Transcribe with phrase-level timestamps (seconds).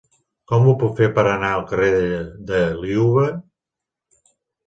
[0.51, 1.91] Com ho puc fer per anar al carrer
[2.53, 3.27] de Liuva?